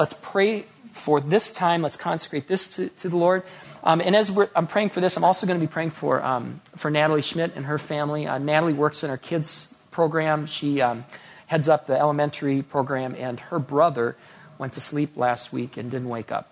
[0.00, 1.82] let's pray for this time.
[1.82, 3.42] Let's consecrate this to, to the Lord.
[3.84, 6.62] Um, and as I'm praying for this, I'm also going to be praying for, um,
[6.76, 8.26] for Natalie Schmidt and her family.
[8.26, 10.46] Uh, Natalie works in our kids program.
[10.46, 11.04] She um,
[11.48, 14.16] heads up the elementary program, and her brother
[14.56, 16.50] went to sleep last week and didn't wake up,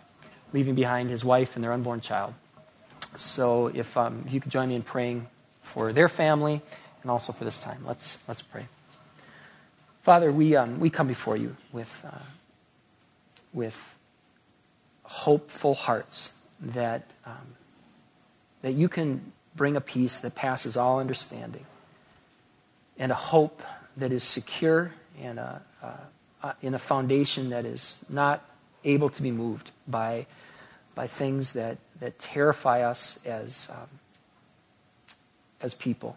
[0.53, 2.35] leaving behind his wife and their unborn child.
[3.17, 5.27] So if, um, if you could join me in praying
[5.62, 6.61] for their family
[7.01, 8.67] and also for this time, let's, let's pray.
[10.03, 12.19] Father, we, um, we come before you with, uh,
[13.53, 13.96] with
[15.03, 17.55] hopeful hearts that, um,
[18.62, 21.65] that you can bring a peace that passes all understanding
[22.98, 23.62] and a hope
[23.97, 28.45] that is secure and a, uh, in a foundation that is not
[28.84, 30.27] able to be moved by,
[30.95, 33.89] by things that, that terrify us as, um,
[35.61, 36.17] as people.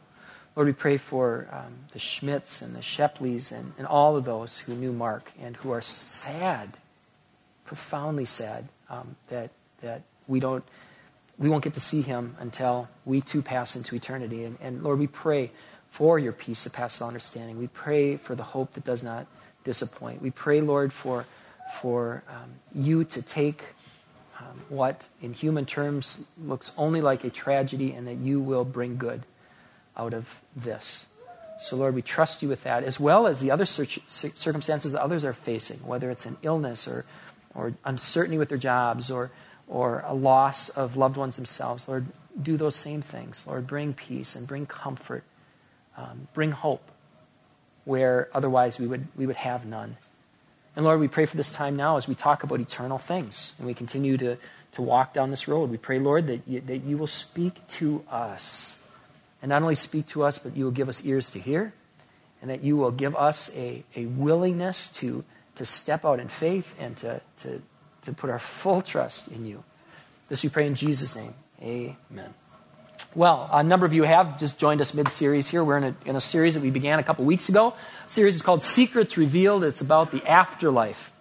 [0.56, 4.60] Lord, we pray for um, the Schmidts and the Shepleys and, and all of those
[4.60, 6.78] who knew Mark and who are sad,
[7.72, 9.50] profoundly sad, um, that,
[9.82, 10.62] that we don't
[11.38, 14.44] we won't get to see him until we too pass into eternity.
[14.44, 15.52] And, and Lord, we pray
[15.90, 17.58] for your peace that passes understanding.
[17.58, 19.26] We pray for the hope that does not
[19.64, 20.22] disappoint.
[20.22, 21.26] We pray, Lord, for,
[21.80, 23.64] for um, you to take
[24.38, 28.98] um, what, in human terms, looks only like a tragedy and that you will bring
[28.98, 29.24] good
[29.96, 31.08] out of this.
[31.62, 35.24] So, Lord, we trust you with that, as well as the other circumstances that others
[35.24, 37.06] are facing, whether it's an illness or,
[37.54, 39.32] or uncertainty with their jobs or
[39.72, 41.88] or a loss of loved ones themselves.
[41.88, 42.08] Lord,
[42.40, 43.48] do those same things.
[43.48, 45.24] Lord, bring peace and bring comfort,
[45.98, 46.92] um, bring hope
[47.86, 49.96] where otherwise we would, we would have none.
[50.76, 53.66] And Lord, we pray for this time now as we talk about eternal things and
[53.66, 54.38] we continue to,
[54.74, 55.70] to walk down this road.
[55.70, 58.78] We pray, Lord, that you, that you will speak to us.
[59.42, 61.74] And not only speak to us, but you will give us ears to hear
[62.42, 65.24] and that you will give us a, a willingness to,
[65.56, 67.62] to step out in faith and to, to,
[68.04, 69.64] to put our full trust in you.
[70.30, 71.34] This we pray in Jesus' name.
[71.62, 72.34] Amen.
[73.14, 75.64] Well, a number of you have just joined us mid series here.
[75.64, 77.74] We're in a, in a series that we began a couple weeks ago.
[78.06, 79.66] The series is called Secrets Revealed.
[79.66, 81.12] It's about the afterlife.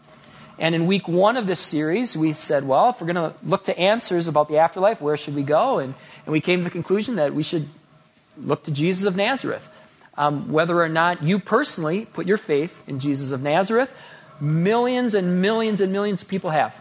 [0.58, 3.64] And in week one of this series, we said, well, if we're going to look
[3.64, 5.78] to answers about the afterlife, where should we go?
[5.78, 5.94] And,
[6.26, 7.66] and we came to the conclusion that we should
[8.36, 9.68] look to Jesus of Nazareth.
[10.16, 13.92] Um, whether or not you personally put your faith in Jesus of Nazareth,
[14.40, 16.74] Millions and millions and millions of people have.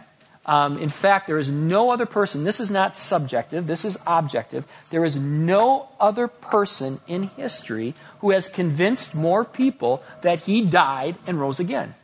[0.46, 4.66] Um, in fact, there is no other person, this is not subjective, this is objective.
[4.90, 11.16] There is no other person in history who has convinced more people that he died
[11.26, 11.94] and rose again.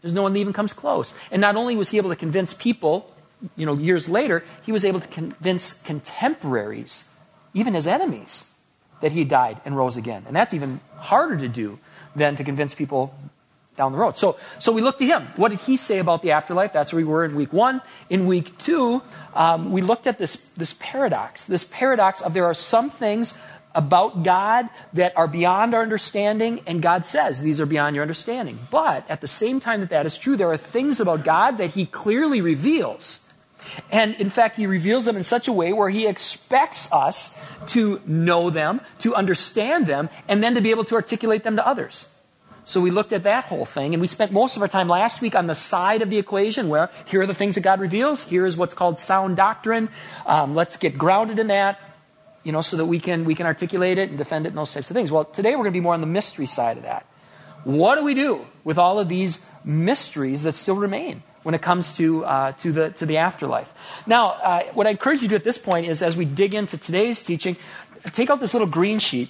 [0.00, 1.12] There's no one that even comes close.
[1.30, 3.12] And not only was he able to convince people,
[3.56, 7.04] you know, years later, he was able to convince contemporaries,
[7.52, 8.44] even his enemies,
[9.00, 10.24] that he died and rose again.
[10.26, 11.78] And that's even harder to do
[12.14, 13.14] than to convince people
[13.76, 14.16] down the road.
[14.16, 15.28] So, so we looked to him.
[15.36, 16.72] What did he say about the afterlife?
[16.72, 17.82] That's where we were in week one.
[18.08, 19.02] In week two,
[19.34, 23.36] um, we looked at this, this paradox, this paradox of there are some things
[23.74, 28.58] about God that are beyond our understanding, and God says these are beyond your understanding.
[28.70, 31.72] But at the same time that that is true, there are things about God that
[31.72, 33.20] he clearly reveals.
[33.92, 37.38] And in fact, he reveals them in such a way where he expects us
[37.68, 41.66] to know them, to understand them, and then to be able to articulate them to
[41.66, 42.08] others.
[42.66, 45.22] So we looked at that whole thing, and we spent most of our time last
[45.22, 48.24] week on the side of the equation where here are the things that God reveals.
[48.24, 49.88] Here is what's called sound doctrine.
[50.26, 51.78] Um, let's get grounded in that,
[52.42, 54.74] you know, so that we can, we can articulate it and defend it and those
[54.74, 55.12] types of things.
[55.12, 57.06] Well, today we're going to be more on the mystery side of that.
[57.62, 61.22] What do we do with all of these mysteries that still remain?
[61.44, 63.72] when it comes to, uh, to, the, to the afterlife.
[64.04, 66.54] Now, uh, what I encourage you to do at this point is as we dig
[66.56, 67.56] into today's teaching,
[68.12, 69.28] take out this little green sheet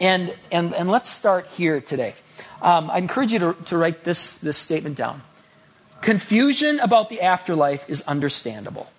[0.00, 2.14] and, and, and let's start here today.
[2.64, 5.20] Um, I encourage you to, to write this, this statement down.
[6.00, 8.90] Confusion about the afterlife is understandable.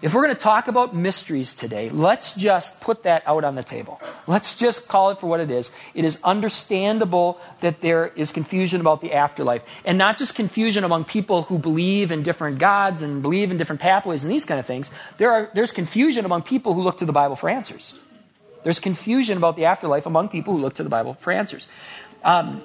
[0.00, 3.62] If we're going to talk about mysteries today, let's just put that out on the
[3.62, 4.00] table.
[4.26, 5.70] Let's just call it for what it is.
[5.94, 9.62] It is understandable that there is confusion about the afterlife.
[9.84, 13.80] And not just confusion among people who believe in different gods and believe in different
[13.80, 14.90] pathways and these kind of things.
[15.18, 17.94] There are, there's confusion among people who look to the Bible for answers.
[18.64, 21.68] There's confusion about the afterlife among people who look to the Bible for answers.
[22.24, 22.62] Um,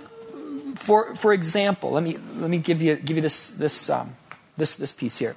[0.77, 4.15] for, for example, let me, let me give you, give you this, this, um,
[4.56, 5.35] this, this piece here.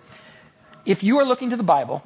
[0.86, 2.02] If you are looking to the Bible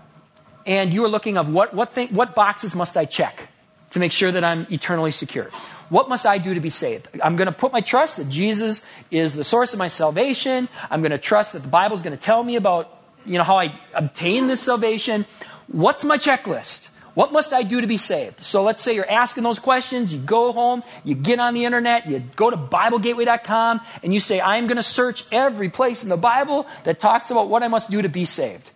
[0.67, 3.49] and you are looking of what, what, thing, what boxes must I check
[3.91, 5.51] to make sure that I'm eternally secure?
[5.91, 7.09] What must I do to be saved?
[7.23, 10.69] I'm going to put my trust that Jesus is the source of my salvation.
[10.91, 12.91] I'm going to trust that the Bible is going to tell me about
[13.27, 15.27] you know, how I obtain this salvation.
[15.69, 16.91] What's my checklist?
[17.15, 18.43] What must I do to be saved?
[18.45, 20.13] So let's say you're asking those questions.
[20.13, 24.41] You go home, you get on the internet, you go to BibleGateway.com, and you say,
[24.41, 27.91] I'm going to search every place in the Bible that talks about what I must
[27.91, 28.69] do to be saved.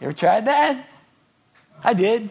[0.00, 0.86] You ever tried that?
[1.82, 2.30] I did.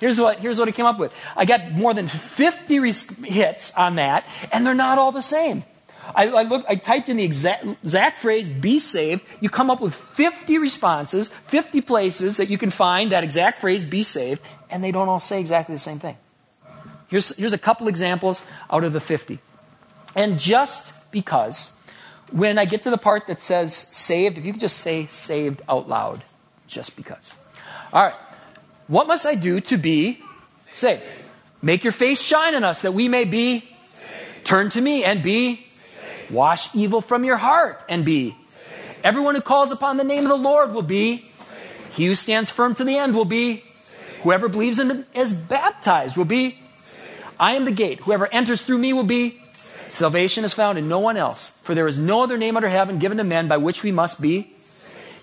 [0.00, 1.12] Here's what, here's what I came up with.
[1.36, 2.90] I got more than 50
[3.26, 5.64] hits on that, and they're not all the same.
[6.14, 9.24] I, I, look, I typed in the exact, exact phrase, be saved.
[9.40, 13.84] You come up with 50 responses, 50 places that you can find that exact phrase,
[13.84, 16.16] be saved, and they don't all say exactly the same thing.
[17.08, 19.38] Here's, here's a couple examples out of the 50.
[20.14, 21.78] And just because,
[22.32, 25.62] when I get to the part that says saved, if you could just say saved
[25.68, 26.22] out loud,
[26.66, 27.34] just because.
[27.92, 28.16] All right.
[28.86, 30.20] What must I do to be
[30.72, 31.02] saved?
[31.60, 33.68] Make your face shine on us that we may be.
[34.44, 35.66] Turn to me and be
[36.30, 38.36] Wash evil from your heart and be.
[39.02, 41.26] Everyone who calls upon the name of the Lord will be.
[41.94, 43.64] He who stands firm to the end will be.
[44.22, 46.58] Whoever believes in him is baptized will be.
[47.38, 48.00] I am the gate.
[48.00, 49.40] Whoever enters through me will be.
[49.88, 52.98] Salvation is found in no one else, for there is no other name under heaven
[52.98, 54.52] given to men by which we must be.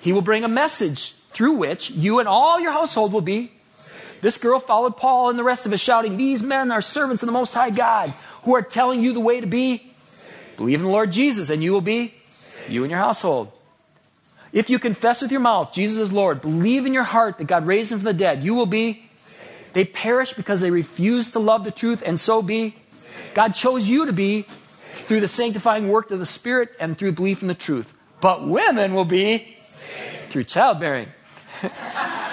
[0.02, 3.52] He will bring a message through which you and all your household will be.
[4.22, 7.28] This girl followed Paul and the rest of us, shouting, These men are servants of
[7.28, 8.13] the Most High God,
[8.44, 9.92] who are telling you the way to be.
[10.57, 12.13] Believe in the Lord Jesus, and you will be
[12.68, 13.52] you and your household.
[14.52, 17.68] If you confess with your mouth Jesus is Lord, believe in your heart that God
[17.68, 19.04] raised him from the dead, you will be.
[19.74, 22.75] They perish because they refuse to love the truth, and so be.
[23.34, 27.42] God chose you to be through the sanctifying work of the Spirit and through belief
[27.42, 27.94] in the truth.
[28.22, 29.57] But women will be
[30.30, 31.10] through childbearing.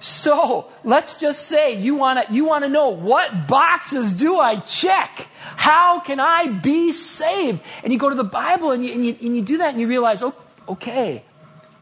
[0.00, 4.56] so let's just say you want to you want to know what boxes do I
[4.56, 5.28] check?
[5.56, 7.60] How can I be saved?
[7.84, 9.80] And you go to the Bible and you, and you, and you do that and
[9.80, 10.34] you realize, oh,
[10.66, 11.22] okay,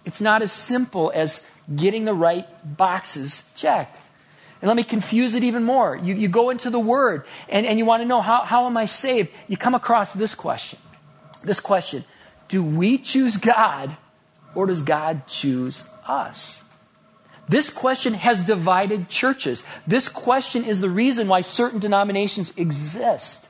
[0.04, 3.96] it's not as simple as getting the right boxes checked.
[4.60, 5.96] And let me confuse it even more.
[5.96, 8.76] You, you go into the Word and, and you want to know, how, how am
[8.76, 9.30] I saved?
[9.46, 10.80] You come across this question.
[11.44, 12.04] This question
[12.48, 13.96] Do we choose God
[14.56, 16.67] or does God choose us?
[17.48, 19.64] This question has divided churches.
[19.86, 23.48] This question is the reason why certain denominations exist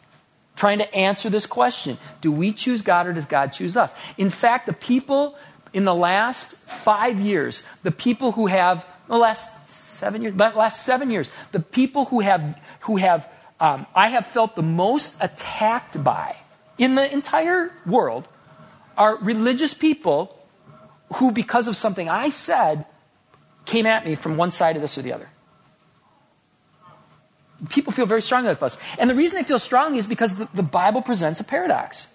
[0.56, 3.92] trying to answer this question Do we choose God or does God choose us?
[4.16, 5.36] In fact, the people
[5.72, 11.10] in the last five years, the people who have, the last seven years, last seven
[11.10, 13.28] years, the people who have, who have,
[13.60, 16.36] um, I have felt the most attacked by
[16.78, 18.28] in the entire world
[18.96, 20.36] are religious people
[21.14, 22.86] who, because of something I said,
[23.68, 25.28] came at me from one side of this or the other
[27.68, 28.78] people feel very strongly about us.
[28.98, 32.08] And the reason they feel strongly is because the, the Bible presents a paradox.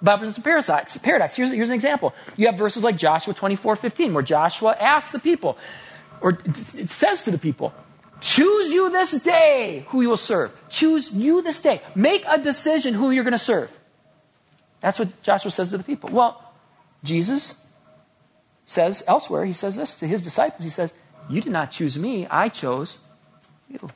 [0.00, 0.96] The Bible presents a paradox.
[0.98, 1.36] paradox.
[1.36, 2.14] Here's, here's an example.
[2.36, 5.58] You have verses like Joshua 24 15, where Joshua asks the people,
[6.20, 7.74] or it says to the people,
[8.20, 10.56] Choose you this day who you will serve.
[10.70, 11.82] Choose you this day.
[11.94, 13.70] Make a decision who you're going to serve.
[14.80, 16.10] That's what Joshua says to the people.
[16.10, 16.42] Well,
[17.04, 17.65] Jesus
[18.66, 20.64] says elsewhere, he says this to his disciples.
[20.64, 20.92] He says,
[21.30, 22.98] You did not choose me, I chose
[23.68, 23.90] you.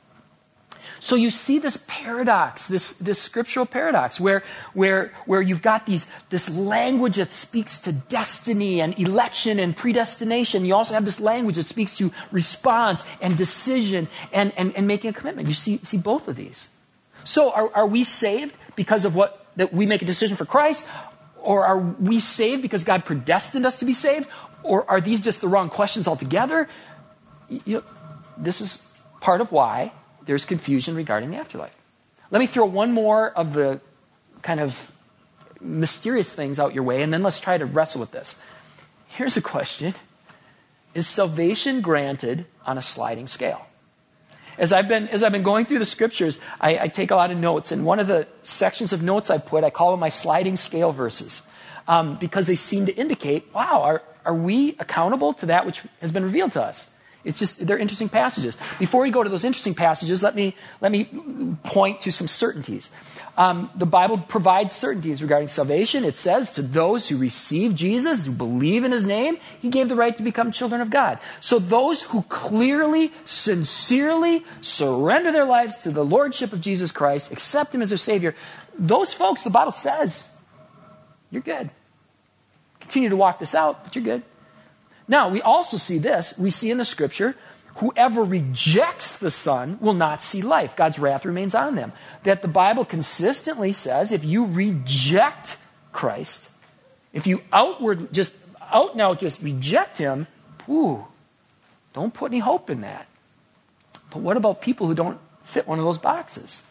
[1.01, 6.05] So you see this paradox, this, this scriptural paradox, where, where, where you've got these,
[6.29, 10.63] this language that speaks to destiny and election and predestination.
[10.63, 15.09] You also have this language that speaks to response and decision and, and, and making
[15.09, 15.47] a commitment.
[15.47, 16.69] You see, see both of these.
[17.23, 20.87] So are, are we saved because of what, that we make a decision for Christ?
[21.39, 24.27] Or are we saved because God predestined us to be saved?
[24.63, 26.67] Or are these just the wrong questions altogether?
[27.49, 27.83] You know,
[28.37, 28.85] this is
[29.19, 29.91] part of why
[30.25, 31.75] there's confusion regarding the afterlife.
[32.29, 33.81] Let me throw one more of the
[34.41, 34.91] kind of
[35.59, 38.39] mysterious things out your way, and then let's try to wrestle with this.
[39.07, 39.93] Here's a question
[40.93, 43.67] Is salvation granted on a sliding scale?
[44.57, 47.31] As I've been, as I've been going through the scriptures, I, I take a lot
[47.31, 50.09] of notes, and one of the sections of notes I put, I call them my
[50.09, 51.43] sliding scale verses,
[51.87, 56.11] um, because they seem to indicate, wow, are, are we accountable to that which has
[56.11, 56.93] been revealed to us?
[57.23, 58.57] It's just, they're interesting passages.
[58.79, 61.05] Before we go to those interesting passages, let me, let me
[61.63, 62.89] point to some certainties.
[63.37, 66.03] Um, the Bible provides certainties regarding salvation.
[66.03, 69.95] It says to those who receive Jesus, who believe in his name, he gave the
[69.95, 71.19] right to become children of God.
[71.39, 77.73] So those who clearly, sincerely surrender their lives to the lordship of Jesus Christ, accept
[77.73, 78.35] him as their Savior,
[78.77, 80.27] those folks, the Bible says,
[81.29, 81.69] you're good.
[82.81, 84.23] Continue to walk this out, but you're good.
[85.07, 86.37] Now, we also see this.
[86.37, 87.35] We see in the scripture,
[87.75, 90.75] whoever rejects the Son will not see life.
[90.75, 91.93] God's wrath remains on them.
[92.23, 95.57] That the Bible consistently says if you reject
[95.91, 96.49] Christ,
[97.13, 98.33] if you outward, just
[98.71, 100.27] out now, just reject Him,
[100.65, 101.05] whew,
[101.93, 103.07] Don't put any hope in that.
[104.09, 106.63] But what about people who don't fit one of those boxes?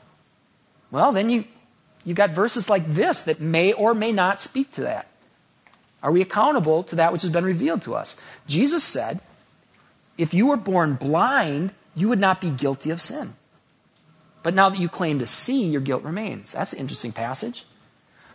[0.90, 1.44] Well, then you,
[2.04, 5.06] you got verses like this that may or may not speak to that.
[6.02, 8.16] Are we accountable to that which has been revealed to us?
[8.46, 9.20] Jesus said,
[10.20, 13.34] if you were born blind, you would not be guilty of sin.
[14.42, 16.52] But now that you claim to see, your guilt remains.
[16.52, 17.64] That's an interesting passage.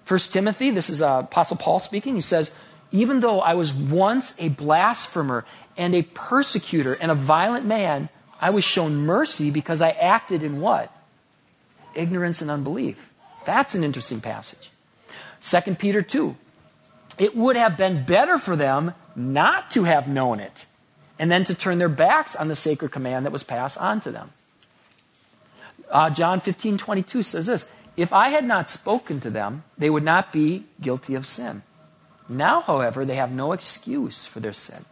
[0.04, 2.16] First Timothy, this is uh, Apostle Paul speaking.
[2.16, 2.52] He says,
[2.92, 5.46] Even though I was once a blasphemer
[5.78, 10.62] and a persecutor and a violent man, I was shown mercy because I acted in
[10.62, 10.92] what?
[11.96, 13.12] Ignorance and unbelief.
[13.46, 14.70] That's an interesting passage.
[15.42, 16.36] 2 Peter 2.
[17.18, 20.66] It would have been better for them not to have known it
[21.18, 24.12] and then to turn their backs on the sacred command that was passed on to
[24.12, 24.32] them.
[25.90, 30.04] Uh, John 15, 22 says this If I had not spoken to them, they would
[30.04, 31.64] not be guilty of sin.
[32.28, 34.86] Now, however, they have no excuse for their sin.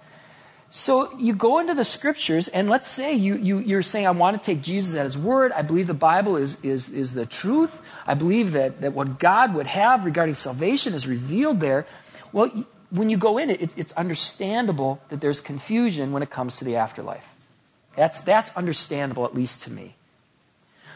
[0.70, 4.39] So you go into the scriptures, and let's say you, you, you're saying, I want
[4.39, 5.51] to take Jesus at his word.
[5.51, 7.80] I believe the Bible is, is, is the truth.
[8.08, 11.86] I believe that, that what God would have regarding salvation is revealed there.
[12.33, 16.65] Well, when you go in it, it's understandable that there's confusion when it comes to
[16.65, 17.27] the afterlife.
[17.95, 19.95] That's, that's understandable, at least to me.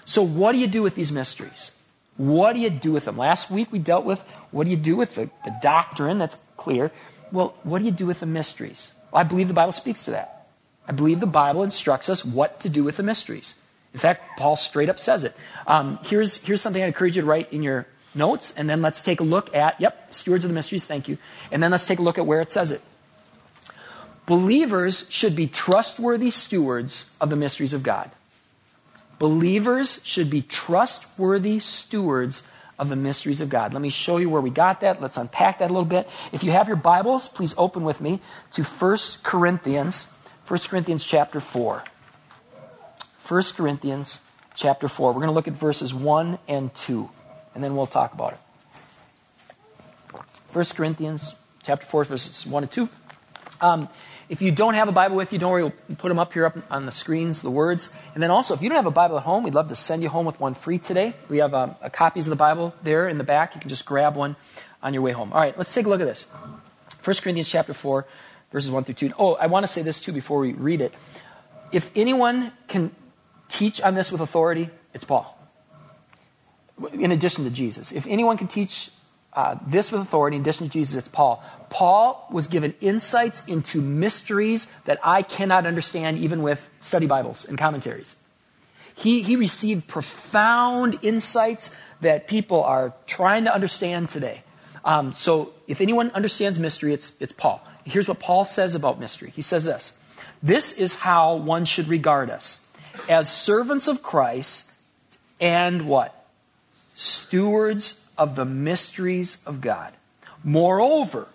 [0.06, 1.72] So, what do you do with these mysteries?
[2.18, 3.18] What do you do with them?
[3.18, 6.92] Last week we dealt with what do you do with the, the doctrine, that's clear.
[7.32, 8.94] Well, what do you do with the mysteries?
[9.12, 10.48] Well, I believe the Bible speaks to that.
[10.88, 13.56] I believe the Bible instructs us what to do with the mysteries.
[13.94, 15.36] In fact, Paul straight up says it.
[15.68, 17.88] Um, here's, here's something I encourage you to write in your
[18.18, 21.18] notes, and then let's take a look at, yep, stewards of the mysteries, thank you.
[21.52, 22.82] And then let's take a look at where it says it.
[24.26, 28.12] Believers should be trustworthy stewards of the mysteries of God.
[29.20, 32.44] Believers should be trustworthy stewards
[32.78, 33.74] of the mysteries of God.
[33.74, 35.02] Let me show you where we got that.
[35.02, 36.08] Let's unpack that a little bit.
[36.32, 38.20] If you have your Bibles, please open with me
[38.52, 40.08] to 1 Corinthians,
[40.48, 41.84] 1 Corinthians chapter 4.
[43.28, 44.22] 1 Corinthians
[44.56, 45.10] chapter 4.
[45.10, 47.10] We're going to look at verses 1 and 2,
[47.58, 48.40] and then we'll talk about it.
[50.54, 51.34] 1 Corinthians
[51.64, 52.88] chapter 4, verses 1 and 2.
[53.62, 53.90] Um,
[54.30, 56.46] if you don't have a Bible with you, don't worry, we'll put them up here
[56.46, 57.90] up on the screens, the words.
[58.14, 60.04] And then also, if you don't have a Bible at home, we'd love to send
[60.04, 61.16] you home with one free today.
[61.30, 63.56] We have um, copies of the Bible there in the back.
[63.56, 64.36] You can just grab one
[64.84, 65.34] on your way home.
[65.34, 66.26] All right, let's take a look at this.
[67.04, 68.06] 1 Corinthians chapter 4,
[68.52, 69.14] verses 1 through 2.
[69.18, 70.94] Oh, I want to say this too before we read it.
[71.72, 72.96] If anyone can
[73.50, 75.37] teach on this with authority, it's Paul.
[76.94, 77.92] In addition to Jesus.
[77.92, 78.92] If anyone can teach
[79.34, 81.44] uh, this with authority, in addition to Jesus, it's Paul.
[81.70, 87.58] Paul was given insights into mysteries that I cannot understand even with study Bibles and
[87.58, 88.16] commentaries.
[88.96, 91.70] He, he received profound insights
[92.02, 94.42] that people are trying to understand today.
[94.84, 97.62] Um, so, if anyone understands mystery, it's, it's Paul.
[97.84, 99.32] Here's what Paul says about mystery.
[99.36, 99.94] He says this
[100.42, 102.68] This is how one should regard us
[103.08, 104.72] as servants of Christ
[105.40, 106.17] and what?
[107.00, 109.94] Stewards of the mysteries of God.
[110.44, 111.28] Moreover,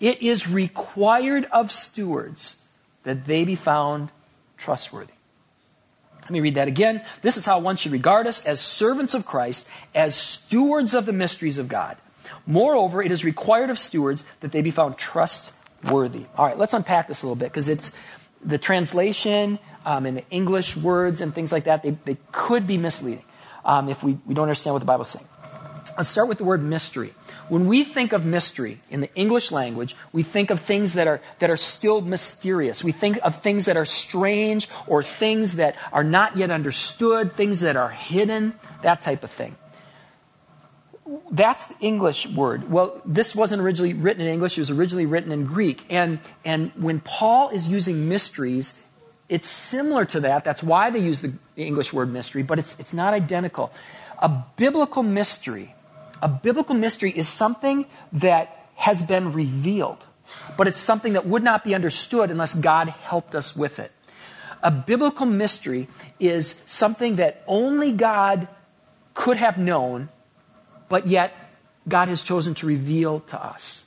[0.00, 2.66] it is required of stewards
[3.02, 4.10] that they be found
[4.56, 5.12] trustworthy.
[6.22, 7.02] Let me read that again.
[7.20, 11.12] This is how one should regard us as servants of Christ, as stewards of the
[11.12, 11.98] mysteries of God.
[12.46, 16.24] Moreover, it is required of stewards that they be found trustworthy.
[16.38, 17.92] All right, let's unpack this a little bit because it's
[18.42, 22.78] the translation um, and the English words and things like that, they, they could be
[22.78, 23.24] misleading
[23.64, 25.26] um, if we, we don't understand what the Bible's saying.
[25.96, 27.12] Let's start with the word mystery.
[27.48, 31.20] When we think of mystery in the English language, we think of things that are,
[31.40, 32.82] that are still mysterious.
[32.82, 37.60] We think of things that are strange or things that are not yet understood, things
[37.60, 39.56] that are hidden, that type of thing.
[41.30, 42.70] That's the English word.
[42.70, 45.84] Well, this wasn't originally written in English, it was originally written in Greek.
[45.90, 48.80] And, and when Paul is using mysteries,
[49.32, 50.44] it's similar to that.
[50.44, 53.72] That's why they use the English word mystery, but it's, it's not identical.
[54.18, 55.74] A biblical mystery
[56.22, 59.98] a biblical mystery is something that has been revealed,
[60.56, 63.90] but it's something that would not be understood unless God helped us with it.
[64.62, 65.88] A biblical mystery
[66.20, 68.46] is something that only God
[69.14, 70.08] could have known,
[70.88, 71.34] but yet
[71.88, 73.86] God has chosen to reveal to us.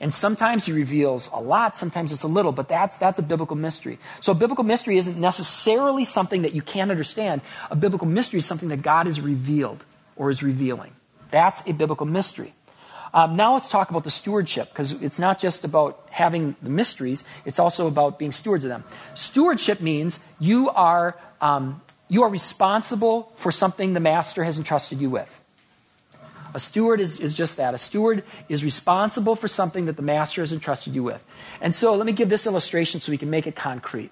[0.00, 3.54] And sometimes he reveals a lot, sometimes it's a little, but that's, that's a biblical
[3.54, 3.98] mystery.
[4.22, 7.42] So a biblical mystery isn't necessarily something that you can't understand.
[7.70, 9.84] A biblical mystery is something that God has revealed
[10.16, 10.92] or is revealing.
[11.30, 12.54] That's a biblical mystery.
[13.12, 17.24] Um, now let's talk about the stewardship, because it's not just about having the mysteries,
[17.44, 18.84] it's also about being stewards of them.
[19.14, 25.10] Stewardship means you are, um, you are responsible for something the master has entrusted you
[25.10, 25.39] with.
[26.54, 27.74] A steward is, is just that.
[27.74, 31.24] A steward is responsible for something that the master has entrusted you with.
[31.60, 34.10] And so let me give this illustration so we can make it concrete.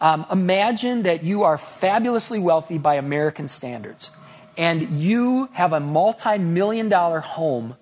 [0.00, 4.10] Um, imagine that you are fabulously wealthy by American standards,
[4.56, 7.76] and you have a multi million dollar home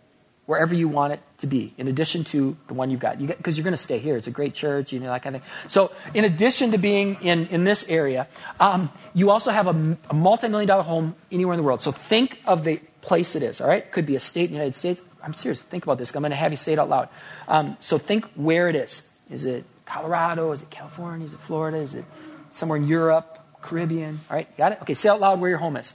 [0.47, 3.19] wherever you want it to be, in addition to the one you've got.
[3.19, 4.17] Because you are going to stay here.
[4.17, 5.51] It's a great church, you know, that kind of thing.
[5.69, 8.29] So, in addition to being in, in this area,
[8.61, 11.83] um, you also have a, a multi million dollar home anywhere in the world.
[11.83, 13.91] So, think of the place it is, all right?
[13.93, 15.03] Could be a state in the United States.
[15.23, 15.61] I'm serious.
[15.61, 16.15] Think about this.
[16.15, 17.09] I'm going to have you say it out loud.
[17.47, 19.03] Um, so, think where it is.
[19.31, 20.53] Is it Colorado?
[20.53, 21.27] Is it California?
[21.27, 21.79] Is it Florida?
[21.79, 22.05] Is it
[22.53, 24.21] somewhere in Europe, Caribbean?
[24.31, 24.79] All right, got it?
[24.83, 25.95] Okay, say out loud where your home is.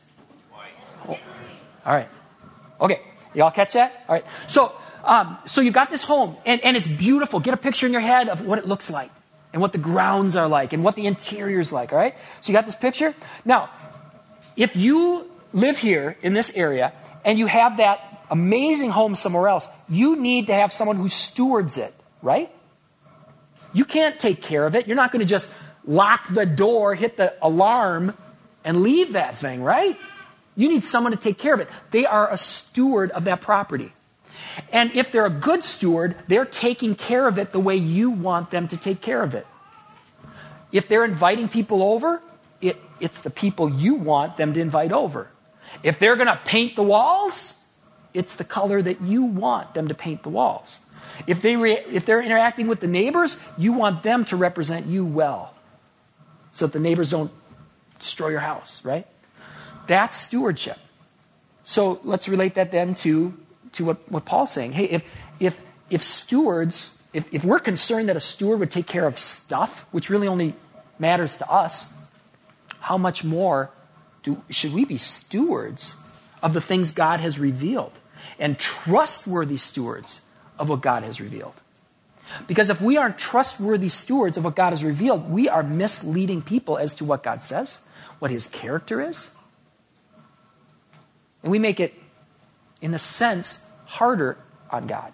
[1.07, 1.17] Oh.
[1.85, 2.07] All right.
[2.79, 3.01] Okay,
[3.33, 4.03] y'all catch that?
[4.07, 4.25] All right.
[4.47, 4.71] So,
[5.03, 7.39] um, so you've got this home, and, and it's beautiful.
[7.39, 9.11] Get a picture in your head of what it looks like,
[9.53, 11.91] and what the grounds are like, and what the interior is like.
[11.91, 12.13] All right.
[12.41, 13.15] So you got this picture.
[13.45, 13.69] Now,
[14.55, 19.67] if you live here in this area, and you have that amazing home somewhere else,
[19.89, 22.51] you need to have someone who stewards it, right?
[23.73, 24.87] You can't take care of it.
[24.87, 25.51] You're not going to just
[25.85, 28.17] lock the door, hit the alarm,
[28.63, 29.97] and leave that thing, right?
[30.55, 31.69] You need someone to take care of it.
[31.91, 33.93] They are a steward of that property.
[34.73, 38.49] And if they're a good steward, they're taking care of it the way you want
[38.51, 39.45] them to take care of it.
[40.71, 42.21] If they're inviting people over,
[42.59, 45.29] it, it's the people you want them to invite over.
[45.83, 47.63] If they're going to paint the walls,
[48.13, 50.79] it's the color that you want them to paint the walls.
[51.25, 55.05] If, they re- if they're interacting with the neighbors, you want them to represent you
[55.05, 55.53] well.
[56.51, 57.31] So that the neighbors don't
[57.99, 59.07] destroy your house, right?
[59.87, 60.77] That's stewardship.
[61.63, 63.37] So let's relate that then to,
[63.73, 64.73] to what, what Paul's saying.
[64.73, 65.03] Hey, if,
[65.39, 69.85] if, if stewards, if, if we're concerned that a steward would take care of stuff,
[69.91, 70.55] which really only
[70.99, 71.93] matters to us,
[72.79, 73.69] how much more
[74.27, 75.95] do, should we be stewards
[76.41, 77.93] of the things God has revealed
[78.39, 80.21] and trustworthy stewards
[80.59, 81.55] of what God has revealed.
[82.45, 86.77] Because if we aren't trustworthy stewards of what God has revealed, we are misleading people
[86.77, 87.79] as to what God says,
[88.19, 89.31] what his character is.
[91.41, 91.93] And we make it,
[92.81, 94.37] in a sense, harder
[94.69, 95.13] on God.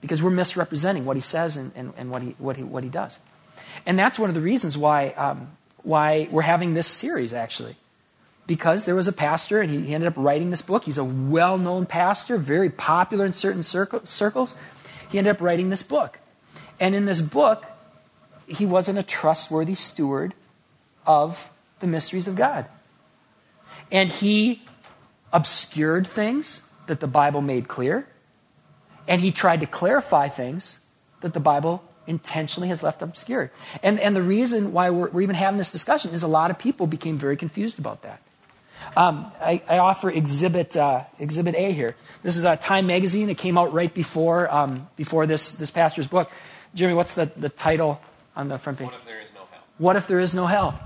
[0.00, 2.90] Because we're misrepresenting what he says and, and, and what, he, what, he, what he
[2.90, 3.20] does.
[3.86, 5.52] And that's one of the reasons why, um,
[5.84, 7.76] why we're having this series, actually
[8.46, 10.84] because there was a pastor and he, ended up writing this book.
[10.84, 14.56] He's a well known pastor, very popular in certain circles.
[15.10, 16.18] He ended up writing this book.
[16.80, 17.66] And in this book,
[18.46, 20.34] he wasn't a trustworthy steward
[21.06, 21.50] of
[21.80, 22.66] the mysteries of God.
[23.90, 24.62] And he
[25.32, 28.06] obscured things that the Bible made clear,
[29.06, 30.80] and he tried to clarify things
[31.20, 33.50] that the Bible intentionally has left obscured.
[33.82, 36.58] And, and the reason why we're, we're even having this discussion is a lot of
[36.58, 38.21] people became very confused about that.
[38.96, 41.96] Um, I, I, offer exhibit, uh, exhibit A here.
[42.22, 43.30] This is a Time magazine.
[43.30, 46.30] It came out right before, um, before this, this pastor's book.
[46.74, 48.00] Jimmy, what's the, the title
[48.36, 48.88] on the front page?
[48.88, 49.60] What if there is no hell?
[49.78, 50.80] What if there is no hell?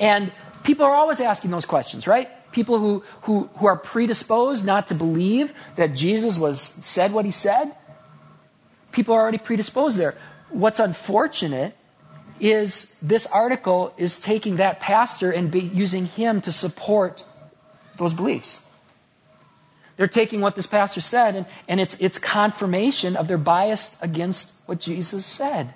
[0.00, 2.28] And people are always asking those questions, right?
[2.52, 7.30] People who, who, who are predisposed not to believe that Jesus was said what he
[7.30, 7.74] said.
[8.92, 10.16] People are already predisposed there.
[10.48, 11.76] What's unfortunate
[12.40, 17.24] is this article is taking that pastor and using him to support
[17.96, 18.66] those beliefs.
[19.96, 24.52] They're taking what this pastor said, and, and it's, it's confirmation of their bias against
[24.64, 25.74] what Jesus said.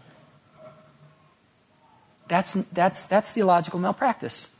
[2.28, 4.54] That's, that's, that's theological malpractice.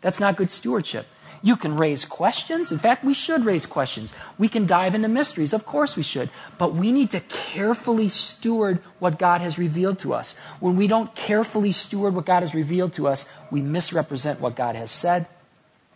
[0.00, 1.06] That's not good stewardship.
[1.42, 2.70] You can raise questions.
[2.70, 4.12] In fact, we should raise questions.
[4.36, 5.54] We can dive into mysteries.
[5.54, 6.28] Of course, we should.
[6.58, 10.36] But we need to carefully steward what God has revealed to us.
[10.60, 14.76] When we don't carefully steward what God has revealed to us, we misrepresent what God
[14.76, 15.26] has said.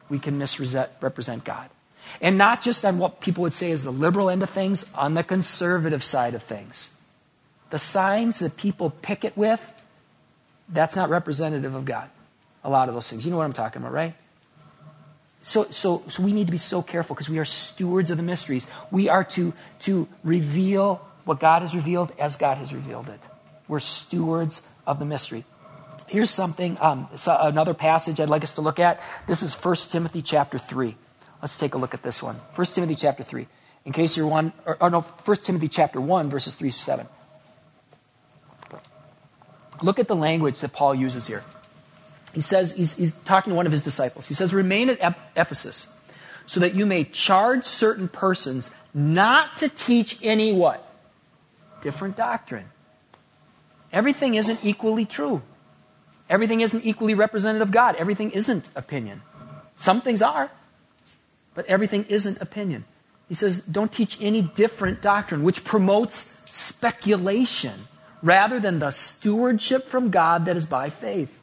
[0.09, 1.69] We can misrepresent God.
[2.21, 5.13] And not just on what people would say is the liberal end of things, on
[5.13, 6.91] the conservative side of things.
[7.69, 9.73] The signs that people pick it with,
[10.71, 12.09] that's not representative of God.
[12.63, 13.27] A lot of those things.
[13.27, 14.15] You know what I'm talking about, right?
[15.45, 18.23] So, so, so we need to be so careful because we are stewards of the
[18.23, 18.67] mysteries.
[18.91, 23.21] We are to, to reveal what God has revealed as God has revealed it.
[23.69, 25.45] We're stewards of the mystery.
[26.09, 28.99] Here's something, um, so another passage I'd like us to look at.
[29.27, 30.97] This is 1 Timothy chapter 3.
[31.43, 32.37] Let's take a look at this one.
[32.55, 33.47] 1 Timothy chapter 3.
[33.85, 37.07] In case you're one, or, or no, 1 Timothy chapter 1, verses 3 to 7.
[39.83, 41.45] Look at the language that Paul uses here
[42.35, 44.29] he says, he's, he's talking to one of his disciples.
[44.29, 45.89] He says, Remain at Ephesus
[46.47, 50.87] so that you may charge certain persons not to teach any what?
[51.83, 52.67] Different doctrine.
[53.93, 55.43] Everything isn't equally true.
[56.29, 57.97] Everything isn't equally representative of God.
[57.97, 59.23] Everything isn't opinion.
[59.77, 60.51] Some things are,
[61.55, 62.85] but everything isn't opinion.
[63.29, 67.89] He says, don't teach any different doctrine, which promotes speculation
[68.23, 71.41] rather than the stewardship from God that is by faith.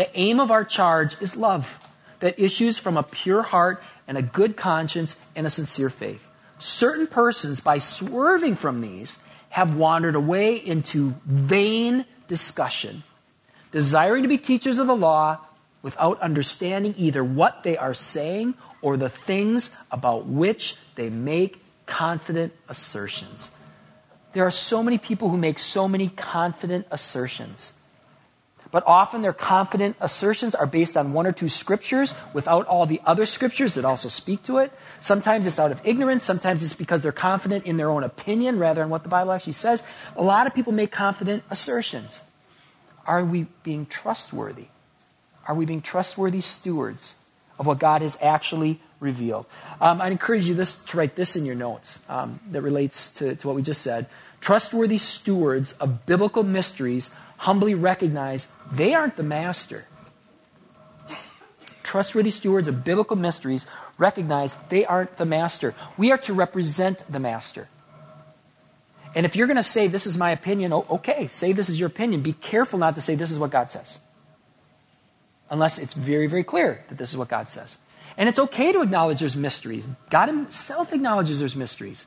[0.00, 1.78] The aim of our charge is love
[2.20, 6.26] that issues from a pure heart and a good conscience and a sincere faith.
[6.58, 9.18] Certain persons, by swerving from these,
[9.50, 13.02] have wandered away into vain discussion,
[13.72, 15.36] desiring to be teachers of the law
[15.82, 22.54] without understanding either what they are saying or the things about which they make confident
[22.70, 23.50] assertions.
[24.32, 27.74] There are so many people who make so many confident assertions.
[28.70, 33.00] But often their confident assertions are based on one or two scriptures without all the
[33.04, 34.72] other scriptures that also speak to it.
[35.00, 36.24] Sometimes it's out of ignorance.
[36.24, 39.54] Sometimes it's because they're confident in their own opinion rather than what the Bible actually
[39.54, 39.82] says.
[40.14, 42.20] A lot of people make confident assertions.
[43.06, 44.66] Are we being trustworthy?
[45.48, 47.16] Are we being trustworthy stewards
[47.58, 49.46] of what God has actually revealed?
[49.80, 53.34] Um, I'd encourage you this, to write this in your notes um, that relates to,
[53.34, 54.06] to what we just said.
[54.40, 59.86] Trustworthy stewards of biblical mysteries humbly recognize they aren't the master.
[61.82, 65.74] Trustworthy stewards of biblical mysteries recognize they aren't the master.
[65.96, 67.68] We are to represent the master.
[69.14, 71.88] And if you're going to say, This is my opinion, okay, say this is your
[71.88, 72.20] opinion.
[72.20, 73.98] Be careful not to say, This is what God says.
[75.48, 77.78] Unless it's very, very clear that this is what God says.
[78.18, 79.88] And it's okay to acknowledge there's mysteries.
[80.10, 82.04] God Himself acknowledges there's mysteries.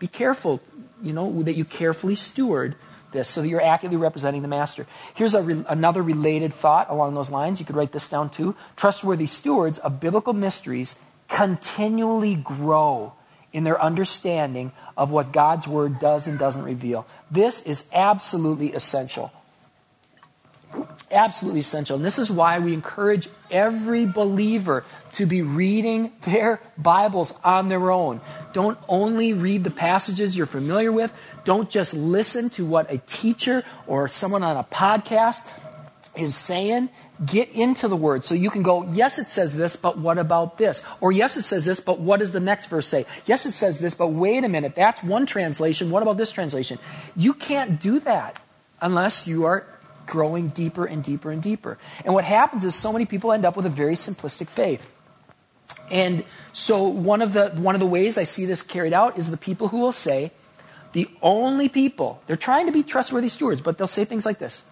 [0.00, 0.60] Be careful,
[1.00, 2.74] you know, that you carefully steward
[3.16, 4.86] this so you're accurately representing the master.
[5.14, 7.58] Here's re- another related thought along those lines.
[7.58, 8.54] You could write this down too.
[8.76, 10.94] Trustworthy stewards of biblical mysteries
[11.28, 13.14] continually grow
[13.52, 17.06] in their understanding of what God's word does and doesn't reveal.
[17.30, 19.32] This is absolutely essential.
[21.10, 21.96] Absolutely essential.
[21.96, 27.90] And this is why we encourage every believer to be reading their Bibles on their
[27.90, 28.20] own.
[28.52, 31.12] Don't only read the passages you're familiar with.
[31.44, 35.46] Don't just listen to what a teacher or someone on a podcast
[36.16, 36.88] is saying.
[37.24, 40.58] Get into the word so you can go, yes, it says this, but what about
[40.58, 40.82] this?
[41.00, 43.06] Or yes, it says this, but what does the next verse say?
[43.24, 45.90] Yes, it says this, but wait a minute, that's one translation.
[45.90, 46.78] What about this translation?
[47.14, 48.38] You can't do that
[48.82, 49.66] unless you are
[50.06, 51.78] growing deeper and deeper and deeper.
[52.04, 54.88] And what happens is so many people end up with a very simplistic faith.
[55.90, 59.30] And so one of the one of the ways I see this carried out is
[59.30, 60.32] the people who will say,
[60.92, 64.64] the only people, they're trying to be trustworthy stewards, but they'll say things like this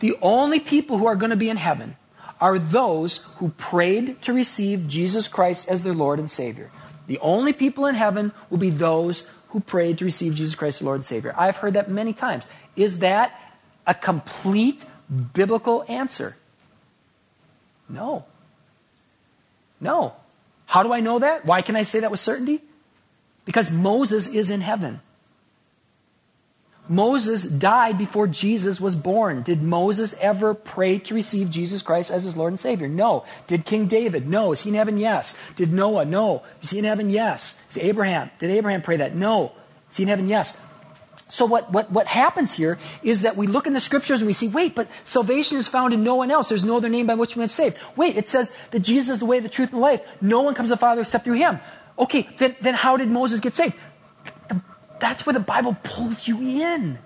[0.00, 1.96] The only people who are going to be in heaven
[2.40, 6.70] are those who prayed to receive Jesus Christ as their Lord and Savior.
[7.06, 10.84] The only people in heaven will be those who prayed to receive Jesus Christ as
[10.84, 11.34] Lord and Savior.
[11.36, 12.44] I've heard that many times.
[12.74, 13.40] Is that
[13.86, 14.84] a complete
[15.32, 16.36] biblical answer?
[17.88, 18.24] No.
[19.80, 20.14] No.
[20.66, 21.44] How do I know that?
[21.44, 22.62] Why can I say that with certainty?
[23.44, 25.00] Because Moses is in heaven.
[26.88, 29.42] Moses died before Jesus was born.
[29.42, 32.88] Did Moses ever pray to receive Jesus Christ as his Lord and Savior?
[32.88, 33.24] No.
[33.48, 34.28] Did King David?
[34.28, 34.52] No.
[34.52, 34.98] Is he in heaven?
[34.98, 35.36] Yes.
[35.56, 36.04] Did Noah?
[36.04, 36.42] No.
[36.62, 37.10] Is he in heaven?
[37.10, 37.60] Yes.
[37.70, 38.30] Is Abraham?
[38.38, 39.16] Did Abraham pray that?
[39.16, 39.52] No.
[39.90, 40.28] Is he in heaven?
[40.28, 40.56] Yes.
[41.28, 44.32] So what, what, what happens here is that we look in the scriptures and we
[44.32, 46.48] see, wait, but salvation is found in no one else.
[46.48, 47.76] There's no other name by which we are saved.
[47.96, 50.00] Wait, it says that Jesus is the way, the truth, and the life.
[50.20, 51.58] No one comes to the Father except through him.
[51.98, 53.74] Okay, then, then how did Moses get saved?
[55.00, 56.98] That's where the Bible pulls you in.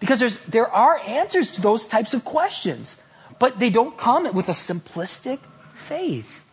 [0.00, 3.00] Because there's, there are answers to those types of questions,
[3.38, 5.38] but they don't come with a simplistic
[5.72, 6.44] faith.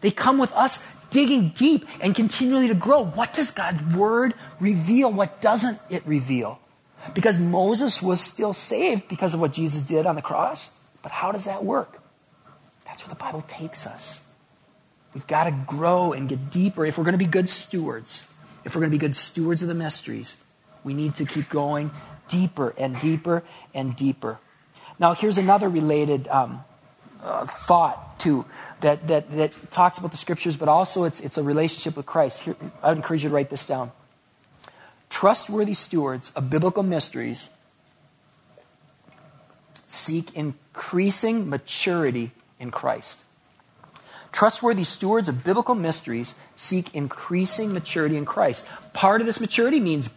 [0.00, 3.04] They come with us digging deep and continually to grow.
[3.04, 5.12] What does God's word reveal?
[5.12, 6.58] What doesn't it reveal?
[7.14, 10.70] Because Moses was still saved because of what Jesus did on the cross.
[11.02, 12.02] But how does that work?
[12.86, 14.20] That's where the Bible takes us.
[15.14, 18.26] We've got to grow and get deeper if we're going to be good stewards
[18.64, 20.36] if we're going to be good stewards of the mysteries,
[20.84, 21.90] we need to keep going
[22.28, 23.42] deeper and deeper
[23.74, 24.38] and deeper.
[24.98, 26.64] Now, here's another related um,
[27.22, 28.44] uh, thought, too,
[28.80, 32.42] that, that, that talks about the scriptures, but also it's, it's a relationship with Christ.
[32.42, 33.92] Here, I would encourage you to write this down.
[35.08, 37.48] Trustworthy stewards of biblical mysteries
[39.86, 43.20] seek increasing maturity in Christ.
[44.32, 48.66] Trustworthy stewards of biblical mysteries seek increasing maturity in Christ.
[48.94, 50.08] Part of this maturity means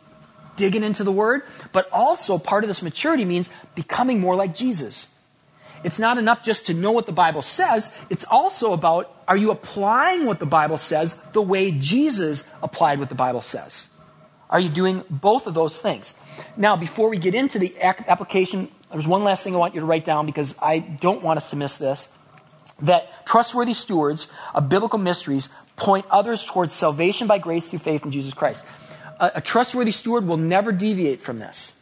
[0.55, 5.13] digging into the Word, but also part of this maturity means becoming more like Jesus.
[5.85, 9.51] It's not enough just to know what the Bible says, it's also about are you
[9.51, 13.89] applying what the Bible says the way Jesus applied what the Bible says?
[14.49, 16.15] Are you doing both of those things?
[16.57, 19.85] Now, before we get into the application, there's one last thing I want you to
[19.85, 22.09] write down because I don't want us to miss this
[22.81, 28.11] that trustworthy stewards of biblical mysteries point others towards salvation by grace through faith in
[28.11, 28.65] Jesus Christ.
[29.19, 31.73] A, a, trustworthy steward will never deviate from this.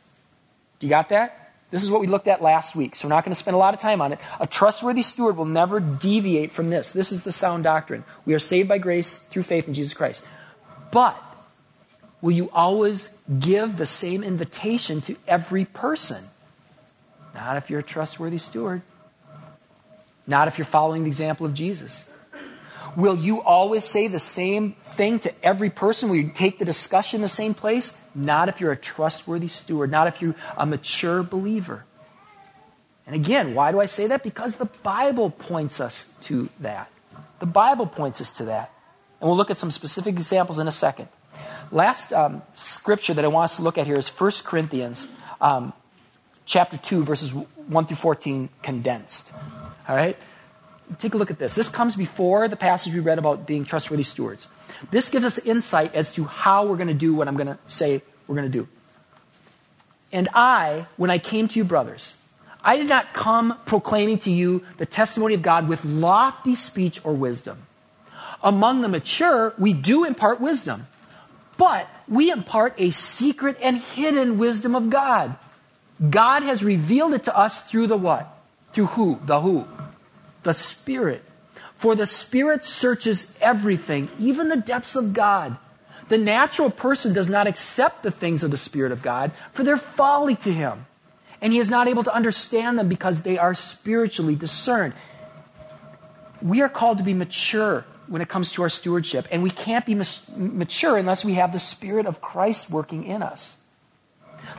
[0.82, 1.43] You got that?
[1.74, 3.58] This is what we looked at last week, so we're not going to spend a
[3.58, 4.20] lot of time on it.
[4.40, 6.92] A trustworthy steward will never deviate from this.
[6.92, 8.04] This is the sound doctrine.
[8.28, 10.24] We are saved by grace through faith in Jesus Christ.
[10.92, 11.18] But
[12.22, 13.08] will you always
[13.40, 16.26] give the same invitation to every person?
[17.34, 18.84] Not if you're a trustworthy steward.
[20.28, 22.08] Not if you're following the example of Jesus.
[22.96, 26.10] Will you always say the same thing to every person?
[26.10, 27.98] Will you take the discussion the same place?
[28.14, 31.86] Not if you're a trustworthy steward, not if you're a mature believer.
[33.06, 34.24] And again, why do I say that?
[34.24, 36.90] Because the Bible points us to that.
[37.40, 38.72] The Bible points us to that.
[39.20, 41.10] And we'll look at some specific examples in a second.
[41.72, 45.08] Last um, scripture that I want us to look at here is 1 Corinthians
[45.42, 45.74] um,
[46.46, 49.32] chapter 2, verses 1 through 14, condensed.
[49.88, 50.18] All right?
[51.00, 51.56] Take a look at this.
[51.56, 54.48] This comes before the passage we read about being trustworthy stewards.
[54.92, 57.58] This gives us insight as to how we're going to do what I'm going to
[57.68, 58.68] say we're going to do.
[60.12, 62.18] And I, when I came to you, brothers,
[62.64, 67.14] I did not come proclaiming to you the testimony of God with lofty speech or
[67.14, 67.66] wisdom.
[68.42, 70.88] Among the mature, we do impart wisdom,
[71.58, 75.36] but we impart a secret and hidden wisdom of God.
[76.10, 78.28] God has revealed it to us through the what?
[78.74, 79.20] Through who?
[79.24, 79.66] The who?
[80.44, 81.24] The Spirit.
[81.76, 85.58] For the Spirit searches everything, even the depths of God.
[86.10, 89.78] The natural person does not accept the things of the Spirit of God, for they're
[89.78, 90.86] folly to him.
[91.42, 94.94] And he is not able to understand them because they are spiritually discerned.
[96.42, 99.86] We are called to be mature when it comes to our stewardship, and we can't
[99.86, 103.58] be mature unless we have the Spirit of Christ working in us.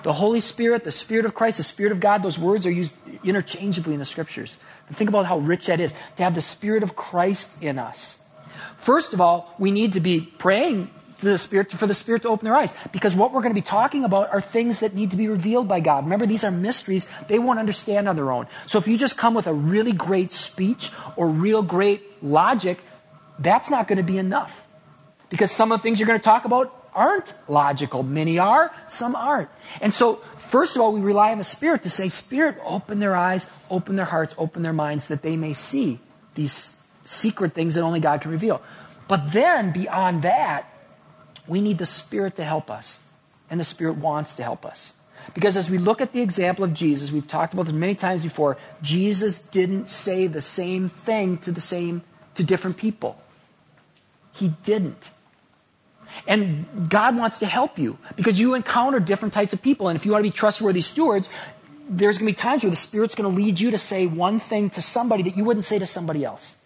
[0.03, 2.95] The Holy Spirit, the Spirit of Christ, the Spirit of God, those words are used
[3.23, 4.57] interchangeably in the scriptures.
[4.93, 8.21] Think about how rich that is to have the Spirit of Christ in us.
[8.77, 12.29] First of all, we need to be praying to the Spirit for the Spirit to
[12.29, 15.11] open their eyes because what we're going to be talking about are things that need
[15.11, 16.05] to be revealed by God.
[16.05, 18.47] Remember, these are mysteries they won't understand on their own.
[18.67, 22.79] So if you just come with a really great speech or real great logic,
[23.39, 24.67] that's not going to be enough
[25.31, 28.03] because some of the things you're going to talk about aren't logical.
[28.03, 29.49] Many are, some aren't.
[29.81, 30.23] And so,
[30.55, 33.97] first of all, we rely on the Spirit to say, Spirit, open their eyes, open
[33.97, 35.99] their hearts, open their minds that they may see
[36.37, 38.63] these secret things that only God can reveal.
[39.09, 40.73] But then, beyond that,
[41.49, 43.01] we need the Spirit to help us.
[43.51, 44.93] And the Spirit wants to help us.
[45.35, 48.23] Because as we look at the example of Jesus, we've talked about this many times
[48.23, 52.03] before, Jesus didn't say the same thing to the same
[52.37, 53.21] to different people.
[54.33, 55.11] He didn't.
[56.27, 59.89] And God wants to help you because you encounter different types of people.
[59.89, 61.29] And if you want to be trustworthy stewards,
[61.89, 64.41] there's going to be times where the Spirit's going to lead you to say one
[64.41, 66.57] thing to somebody that you wouldn't say to somebody else.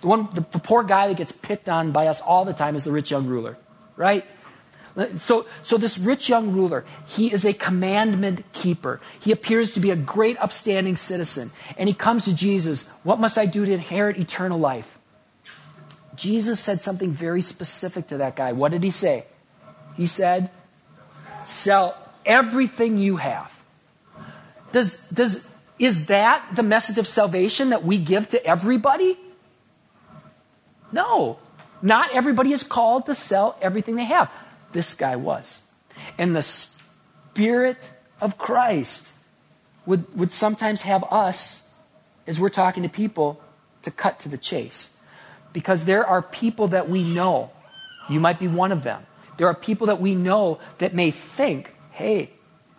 [0.00, 2.76] The, one, the, the poor guy that gets picked on by us all the time
[2.76, 3.56] is the rich young ruler,
[3.96, 4.24] right?
[5.18, 9.00] So, so this rich young ruler, he is a commandment keeper.
[9.20, 11.52] He appears to be a great upstanding citizen.
[11.76, 14.97] And he comes to Jesus, What must I do to inherit eternal life?
[16.18, 18.52] Jesus said something very specific to that guy.
[18.52, 19.24] What did he say?
[19.96, 20.50] He said,
[21.44, 23.54] Sell everything you have.
[24.72, 25.46] Does, does,
[25.78, 29.16] is that the message of salvation that we give to everybody?
[30.92, 31.38] No.
[31.80, 34.30] Not everybody is called to sell everything they have.
[34.72, 35.62] This guy was.
[36.18, 39.08] And the Spirit of Christ
[39.86, 41.70] would, would sometimes have us,
[42.26, 43.40] as we're talking to people,
[43.82, 44.97] to cut to the chase
[45.58, 47.50] because there are people that we know.
[48.08, 49.04] You might be one of them.
[49.38, 52.30] There are people that we know that may think, hey,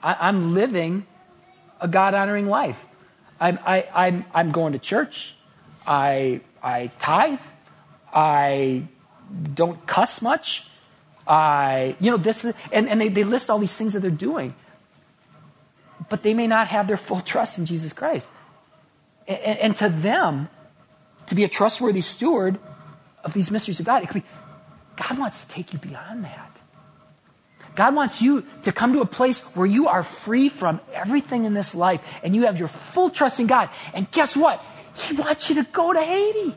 [0.01, 1.05] I, am living
[1.81, 2.85] a God honoring life.
[3.37, 5.35] I'm, I, I'm, I'm going to church.
[5.85, 7.41] I, I tithe.
[8.13, 8.87] I
[9.53, 10.65] don't cuss much.
[11.27, 14.55] I, you know, this, and, and they, they list all these things that they're doing.
[16.07, 18.29] But they may not have their full trust in Jesus Christ.
[19.27, 20.47] And, and to them,
[21.27, 22.57] to be a trustworthy steward
[23.23, 24.03] of these mysteries of God.
[24.03, 24.29] It could be,
[24.95, 26.59] God wants to take you beyond that.
[27.75, 31.53] God wants you to come to a place where you are free from everything in
[31.53, 33.69] this life and you have your full trust in God.
[33.93, 34.63] And guess what?
[34.95, 36.55] He wants you to go to Haiti.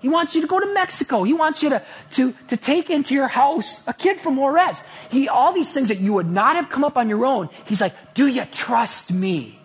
[0.00, 1.22] He wants you to go to Mexico.
[1.24, 4.82] He wants you to, to, to take into your house a kid from Juarez.
[5.10, 7.48] He, all these things that you would not have come up on your own.
[7.66, 9.58] He's like, do you trust me?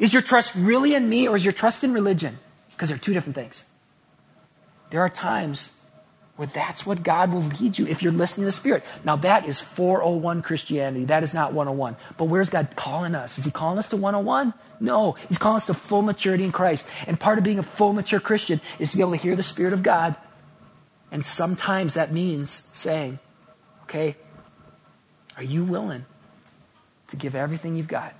[0.00, 2.38] Is your trust really in me or is your trust in religion?
[2.70, 3.64] Because they're two different things.
[4.90, 5.72] There are times
[6.36, 8.82] where that's what God will lead you if you're listening to the Spirit.
[9.04, 11.04] Now, that is 401 Christianity.
[11.04, 11.96] That is not 101.
[12.16, 13.38] But where's God calling us?
[13.38, 14.52] Is He calling us to 101?
[14.80, 15.12] No.
[15.28, 16.88] He's calling us to full maturity in Christ.
[17.06, 19.44] And part of being a full, mature Christian is to be able to hear the
[19.44, 20.16] Spirit of God.
[21.12, 23.20] And sometimes that means saying,
[23.84, 24.16] okay,
[25.36, 26.04] are you willing
[27.08, 28.12] to give everything you've got?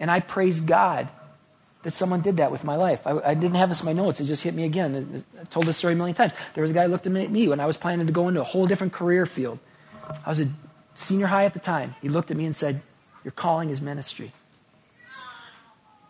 [0.00, 1.08] And I praise God
[1.82, 3.06] that someone did that with my life.
[3.06, 4.20] I, I, didn't have this in my notes.
[4.20, 5.24] It just hit me again.
[5.40, 6.32] I told this story a million times.
[6.54, 8.40] There was a guy who looked at me when I was planning to go into
[8.40, 9.58] a whole different career field.
[10.24, 10.48] I was a
[10.94, 11.94] senior high at the time.
[12.02, 12.82] He looked at me and said,
[13.24, 14.32] Your calling is ministry.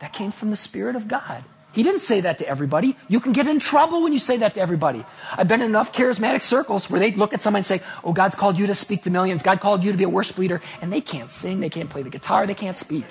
[0.00, 1.44] That came from the Spirit of God.
[1.72, 2.96] He didn't say that to everybody.
[3.06, 5.04] You can get in trouble when you say that to everybody.
[5.36, 8.34] I've been in enough charismatic circles where they look at someone and say, Oh, God's
[8.34, 9.44] called you to speak to millions.
[9.44, 10.60] God called you to be a worship leader.
[10.82, 13.04] And they can't sing, they can't play the guitar, they can't speak.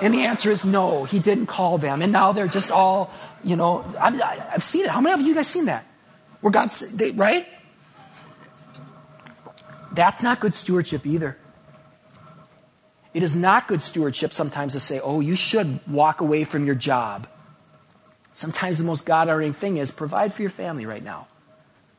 [0.00, 2.02] And the answer is no, he didn't call them.
[2.02, 3.12] And now they're just all,
[3.44, 4.10] you know, i
[4.50, 4.90] have seen it.
[4.90, 5.84] How many of you guys seen that?
[6.40, 7.46] Where God's, they, right?
[9.92, 11.36] That's not good stewardship either.
[13.12, 16.76] It is not good stewardship sometimes to say, oh, you should walk away from your
[16.76, 17.26] job.
[18.32, 21.26] Sometimes the most God honoring thing is provide for your family right now.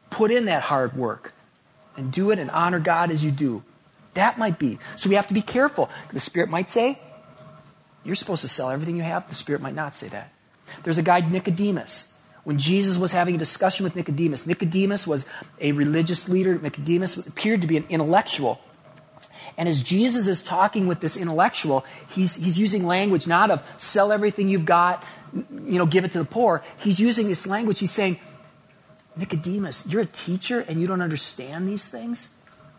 [0.10, 1.34] Put in that hard work
[1.98, 3.64] and do it and honor God as you do.
[4.14, 4.80] That might be.
[4.96, 5.90] So we have to be careful.
[6.12, 7.00] The Spirit might say,
[8.04, 9.28] you're supposed to sell everything you have.
[9.30, 10.32] The Spirit might not say that.
[10.84, 12.12] There's a guy, Nicodemus.
[12.44, 15.26] When Jesus was having a discussion with Nicodemus, Nicodemus was
[15.60, 16.58] a religious leader.
[16.58, 18.60] Nicodemus appeared to be an intellectual.
[19.58, 24.12] And as Jesus is talking with this intellectual, he's, he's using language not of sell
[24.12, 26.64] everything you've got, you know, give it to the poor.
[26.78, 27.80] He's using this language.
[27.80, 28.20] He's saying,
[29.16, 32.30] Nicodemus, you're a teacher and you don't understand these things?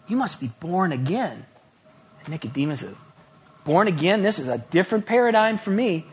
[0.08, 1.46] You must be born again.
[2.24, 2.96] And Nicodemus is,
[3.64, 6.06] born again, this is a different paradigm for me.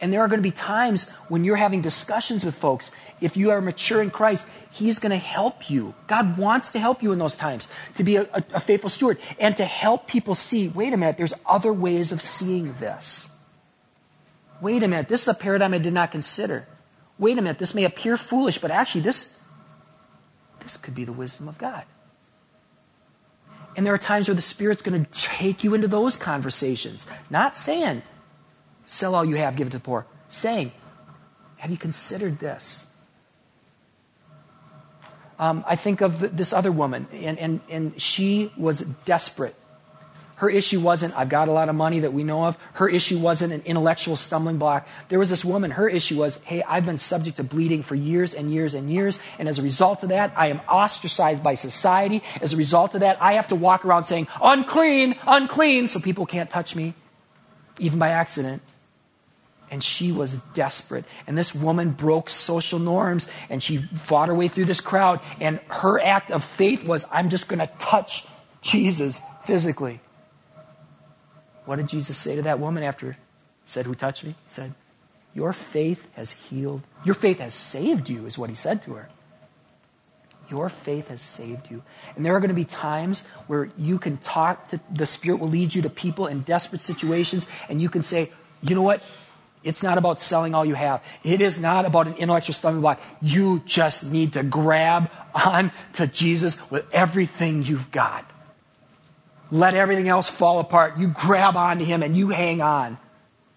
[0.00, 2.90] And there are going to be times when you're having discussions with folks.
[3.20, 5.94] If you are mature in Christ, He's going to help you.
[6.06, 9.18] God wants to help you in those times to be a, a, a, faithful steward
[9.40, 13.30] and to help people see wait a minute, there's other ways of seeing this.
[14.60, 16.66] Wait a minute, this is a paradigm I did not consider.
[17.18, 19.38] Wait a minute, this may appear foolish, but actually, this,
[20.60, 21.84] this could be the wisdom of God.
[23.76, 27.06] And there are times where the Spirit's going to take you into those conversations.
[27.28, 28.02] Not saying,
[28.86, 30.06] sell all you have, give it to the poor.
[30.30, 30.72] Saying,
[31.58, 32.86] have you considered this?
[35.38, 39.54] Um, I think of this other woman, and, and, and she was desperate.
[40.36, 42.58] Her issue wasn't, I've got a lot of money that we know of.
[42.74, 44.86] Her issue wasn't an intellectual stumbling block.
[45.08, 48.34] There was this woman, her issue was, hey, I've been subject to bleeding for years
[48.34, 49.18] and years and years.
[49.38, 52.22] And as a result of that, I am ostracized by society.
[52.42, 56.26] As a result of that, I have to walk around saying, unclean, unclean, so people
[56.26, 56.92] can't touch me,
[57.78, 58.60] even by accident.
[59.70, 61.06] And she was desperate.
[61.26, 65.20] And this woman broke social norms and she fought her way through this crowd.
[65.40, 68.26] And her act of faith was, I'm just going to touch
[68.60, 70.00] Jesus physically.
[71.66, 73.18] What did Jesus say to that woman after he
[73.66, 74.30] said, Who touched me?
[74.30, 74.72] He said,
[75.34, 76.82] Your faith has healed.
[77.04, 79.08] Your faith has saved you, is what he said to her.
[80.48, 81.82] Your faith has saved you.
[82.14, 85.48] And there are going to be times where you can talk to, the Spirit will
[85.48, 88.30] lead you to people in desperate situations, and you can say,
[88.62, 89.02] You know what?
[89.64, 91.02] It's not about selling all you have.
[91.24, 93.00] It is not about an intellectual stumbling block.
[93.20, 98.30] You just need to grab on to Jesus with everything you've got.
[99.50, 100.98] Let everything else fall apart.
[100.98, 102.98] You grab onto him and you hang on.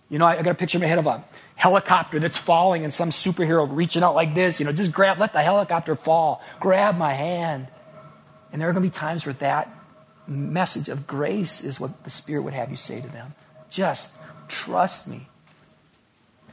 [0.10, 1.24] You know, I, I got a picture in my head of a
[1.56, 4.60] helicopter that's falling and some superhero reaching out like this.
[4.60, 6.42] You know, just grab, let the helicopter fall.
[6.60, 7.68] Grab my hand.
[8.52, 9.72] And there are going to be times where that
[10.28, 13.34] message of grace is what the Spirit would have you say to them.
[13.70, 14.12] Just
[14.48, 15.28] trust me.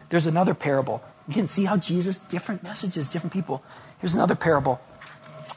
[0.08, 1.02] There's another parable.
[1.28, 3.62] You can see how Jesus, different messages, different people.
[3.98, 4.80] Here's another parable.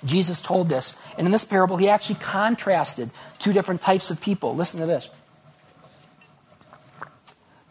[0.06, 0.98] Jesus told this.
[1.18, 4.56] And in this parable, he actually contrasted two different types of people.
[4.56, 5.10] Listen to this.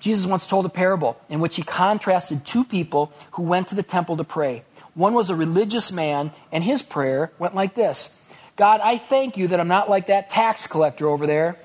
[0.01, 3.83] Jesus once told a parable in which he contrasted two people who went to the
[3.83, 4.63] temple to pray.
[4.95, 8.21] One was a religious man, and his prayer went like this
[8.57, 11.57] God, I thank you that I'm not like that tax collector over there.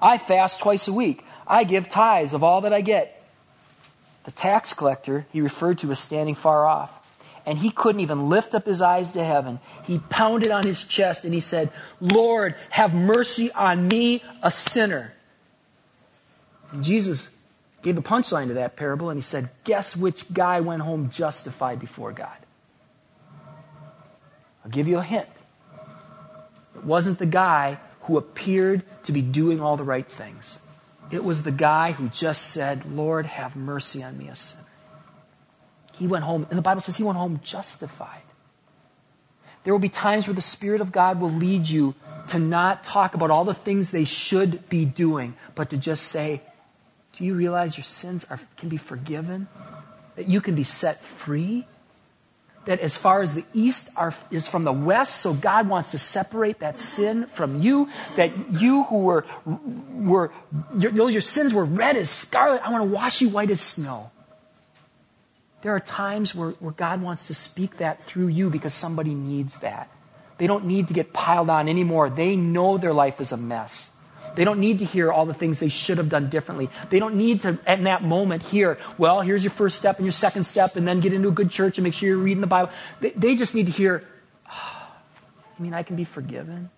[0.00, 1.24] I fast twice a week.
[1.46, 3.22] I give tithes of all that I get.
[4.24, 7.01] The tax collector he referred to was standing far off.
[7.44, 9.58] And he couldn't even lift up his eyes to heaven.
[9.84, 15.12] He pounded on his chest and he said, Lord, have mercy on me, a sinner.
[16.72, 17.36] And Jesus
[17.82, 21.80] gave a punchline to that parable and he said, Guess which guy went home justified
[21.80, 22.36] before God?
[24.64, 25.28] I'll give you a hint.
[26.76, 30.58] It wasn't the guy who appeared to be doing all the right things.
[31.10, 34.61] It was the guy who just said, Lord, have mercy on me, a sinner.
[36.02, 38.22] He went home, and the Bible says he went home justified.
[39.62, 41.94] There will be times where the Spirit of God will lead you
[42.26, 46.42] to not talk about all the things they should be doing, but to just say,
[47.12, 49.46] Do you realize your sins are, can be forgiven?
[50.16, 51.66] That you can be set free?
[52.64, 55.98] that as far as the east are, is from the west, so God wants to
[55.98, 57.88] separate that sin from you.
[58.16, 60.32] That you who were, were
[60.76, 64.12] your, your sins were red as scarlet, I want to wash you white as snow.
[65.62, 69.58] There are times where, where God wants to speak that through you because somebody needs
[69.60, 69.88] that.
[70.38, 72.10] They don't need to get piled on anymore.
[72.10, 73.90] They know their life is a mess.
[74.34, 76.70] They don't need to hear all the things they should have done differently.
[76.90, 80.12] They don't need to, in that moment, hear, well, here's your first step and your
[80.12, 82.46] second step, and then get into a good church and make sure you're reading the
[82.46, 82.72] Bible.
[83.00, 84.04] They, they just need to hear,
[84.50, 84.94] oh,
[85.58, 86.70] you mean I can be forgiven?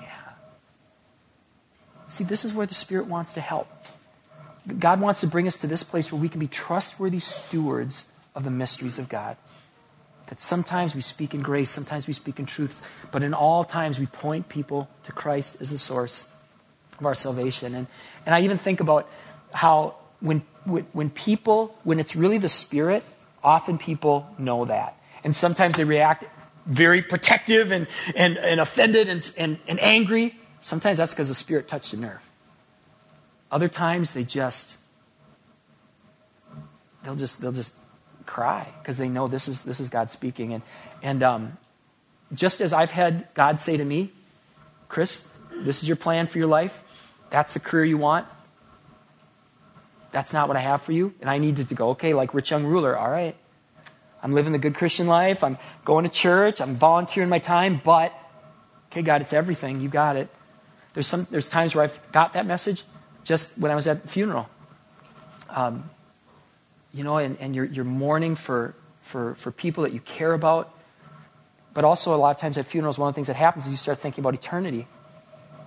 [0.00, 0.08] Yeah.
[2.08, 3.68] See, this is where the Spirit wants to help.
[4.78, 8.44] God wants to bring us to this place where we can be trustworthy stewards of
[8.44, 9.36] the mysteries of God.
[10.28, 13.98] That sometimes we speak in grace, sometimes we speak in truth, but in all times
[13.98, 16.30] we point people to Christ as the source
[16.98, 17.74] of our salvation.
[17.74, 17.86] And,
[18.26, 19.08] and I even think about
[19.52, 20.40] how when,
[20.92, 23.04] when people, when it's really the Spirit,
[23.42, 24.96] often people know that.
[25.24, 26.24] And sometimes they react
[26.66, 30.38] very protective and, and, and offended and, and, and angry.
[30.60, 32.27] Sometimes that's because the Spirit touched a nerve.
[33.50, 34.76] Other times they just,
[37.02, 37.72] they'll just, they'll just
[38.26, 40.52] cry because they know this is, this is God speaking.
[40.52, 40.62] And,
[41.02, 41.58] and um,
[42.34, 44.10] just as I've had God say to me,
[44.88, 46.82] Chris, this is your plan for your life.
[47.30, 48.26] That's the career you want.
[50.12, 51.14] That's not what I have for you.
[51.20, 53.36] And I needed to go, okay, like rich young ruler, all right.
[54.22, 55.44] I'm living the good Christian life.
[55.44, 56.60] I'm going to church.
[56.60, 57.80] I'm volunteering my time.
[57.82, 58.12] But,
[58.90, 59.80] okay, God, it's everything.
[59.80, 60.28] You got it.
[60.94, 62.82] There's, some, there's times where I've got that message
[63.28, 64.48] just when I was at the funeral.
[65.50, 65.90] Um,
[66.94, 70.74] you know, and, and you're, you're mourning for, for, for people that you care about.
[71.74, 73.70] But also, a lot of times at funerals, one of the things that happens is
[73.70, 74.86] you start thinking about eternity.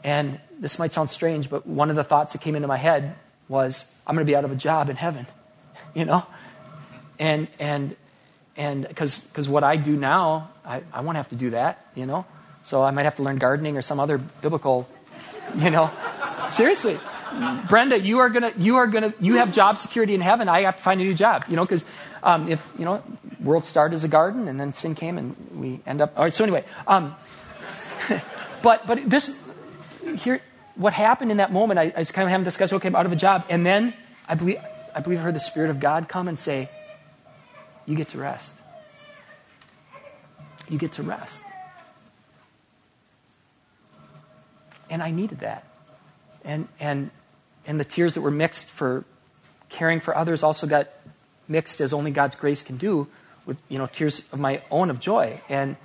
[0.03, 3.13] And this might sound strange, but one of the thoughts that came into my head
[3.47, 5.27] was, I'm going to be out of a job in heaven,
[5.93, 6.25] you know?
[7.19, 7.95] And, and,
[8.57, 12.25] and because what I do now, I, I won't have to do that, you know?
[12.63, 14.89] So I might have to learn gardening or some other biblical,
[15.55, 15.91] you know?
[16.47, 16.97] Seriously.
[17.67, 20.49] Brenda, you are gonna, you are gonna, you have job security in heaven.
[20.49, 21.83] I have to find a new job, you know, because
[22.23, 23.03] um, if you know,
[23.39, 26.17] world started as a garden, and then sin came, and we end up.
[26.17, 26.33] All right.
[26.33, 27.15] So anyway, um,
[28.61, 29.39] but but this
[30.17, 30.41] here,
[30.75, 31.79] what happened in that moment?
[31.79, 32.73] I, I was kind of having discussed.
[32.73, 33.93] Okay, I'm out of a job, and then
[34.27, 34.57] I believe
[34.95, 36.69] I believe I heard the Spirit of God come and say,
[37.85, 38.55] "You get to rest.
[40.69, 41.43] You get to rest."
[44.91, 45.65] And I needed that.
[46.43, 47.11] And, and
[47.65, 49.05] and the tears that were mixed for
[49.69, 50.87] caring for others also got
[51.47, 53.07] mixed as only God's grace can do
[53.45, 55.75] with you know tears of my own of joy and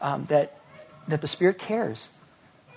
[0.00, 0.58] um, that
[1.08, 2.10] that the Spirit cares.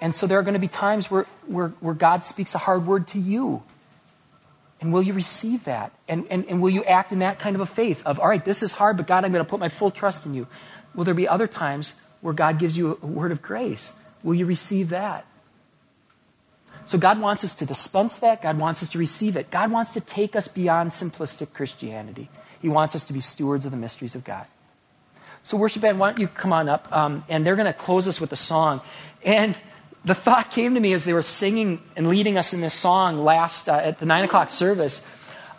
[0.02, 2.88] And so there are going to be times where, where, where God speaks a hard
[2.88, 3.64] word to you.
[4.82, 5.92] And will you receive that?
[6.08, 8.44] And, and, and will you act in that kind of a faith of, all right,
[8.44, 10.48] this is hard, but God, I'm going to put my full trust in you?
[10.96, 14.00] Will there be other times where God gives you a word of grace?
[14.24, 15.26] Will you receive that?
[16.86, 18.42] So God wants us to dispense that.
[18.42, 19.52] God wants us to receive it.
[19.52, 22.30] God wants to take us beyond simplistic Christianity.
[22.62, 24.46] He wants us to be stewards of the mysteries of God.
[25.44, 26.92] So, worship band, why don't you come on up?
[26.92, 28.82] Um, and they're going to close us with a song.
[29.24, 29.58] And
[30.04, 33.24] the thought came to me as they were singing and leading us in this song
[33.24, 35.06] last uh, at the nine o'clock service.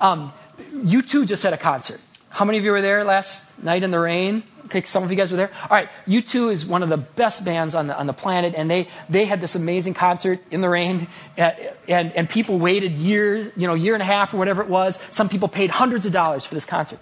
[0.00, 0.32] Um,
[0.72, 2.00] U2 just had a concert.
[2.30, 4.44] How many of you were there last night in the rain?
[4.66, 5.50] Okay, some of you guys were there.
[5.64, 8.70] All right, U2 is one of the best bands on the, on the planet, and
[8.70, 11.56] they, they had this amazing concert in the rain, and,
[11.88, 14.96] and, and people waited years, you know, year and a half or whatever it was.
[15.10, 17.00] Some people paid hundreds of dollars for this concert.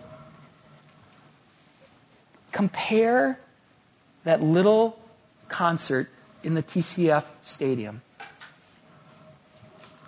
[2.52, 3.38] Compare
[4.24, 4.98] that little
[5.48, 6.08] concert
[6.42, 8.00] in the TCF stadium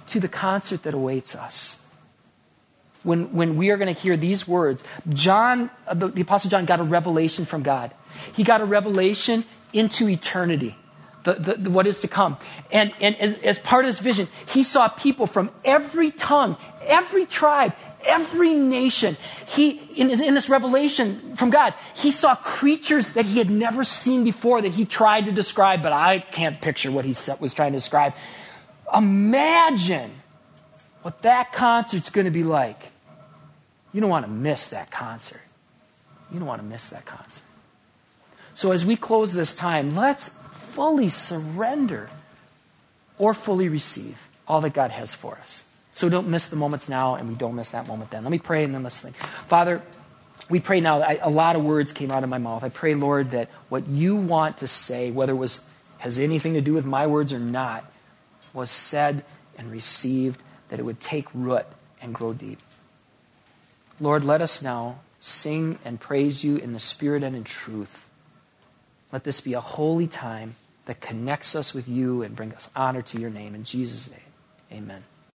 [0.07, 1.85] to the concert that awaits us
[3.03, 4.83] when, when we are going to hear these words.
[5.09, 7.93] John, uh, the, the, Apostle John, got a revelation from God.
[8.35, 10.77] He got a revelation into eternity,
[11.25, 12.37] the, the, the what is to come.
[12.73, 17.27] And, and as, as part of this vision, he saw people from every tongue, every
[17.27, 17.75] tribe,
[18.05, 19.17] every nation.
[19.47, 24.25] He, in, in this revelation from God, he saw creatures that he had never seen
[24.25, 27.79] before that he tried to describe, but I can't picture what he was trying to
[27.79, 28.15] describe.
[28.95, 30.11] Imagine
[31.03, 32.90] what that concert's going to be like.
[33.93, 35.43] You don't want to miss that concert.
[36.33, 37.43] You don't want to miss that concert.
[38.55, 42.11] So as we close this time, let's fully surrender
[43.19, 45.65] or fully receive all that God has for us.
[45.93, 48.23] So don't miss the moments now and we don't miss that moment then.
[48.23, 49.17] Let me pray and then let's think.
[49.49, 49.83] Father,
[50.49, 51.01] we pray now.
[51.01, 52.65] I, a lot of words came out of my mouth.
[52.65, 55.61] I pray, Lord, that what you want to say, whether it was
[55.99, 57.85] has anything to do with my words or not,
[58.55, 59.23] was said
[59.59, 61.67] and received, that it would take root
[62.01, 62.59] and grow deep.
[64.01, 68.09] Lord, let us now sing and praise you in the Spirit and in truth.
[69.13, 73.03] Let this be a holy time that connects us with you and brings us honor
[73.03, 73.55] to your name.
[73.55, 74.21] In Jesus' name,
[74.73, 75.05] amen.